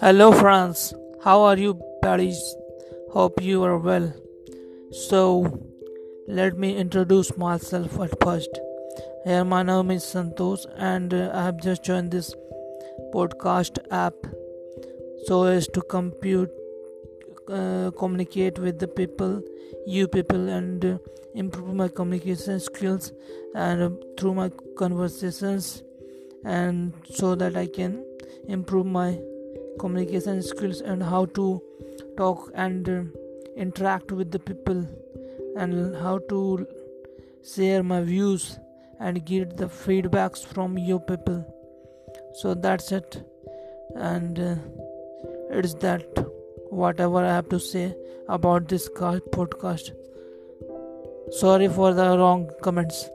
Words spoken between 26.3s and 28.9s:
and so that I can improve